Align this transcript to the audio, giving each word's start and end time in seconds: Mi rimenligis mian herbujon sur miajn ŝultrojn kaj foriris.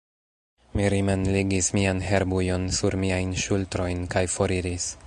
Mi 0.79 0.87
rimenligis 0.93 1.69
mian 1.79 2.01
herbujon 2.09 2.67
sur 2.79 2.99
miajn 3.05 3.37
ŝultrojn 3.45 4.05
kaj 4.17 4.27
foriris. 4.39 4.93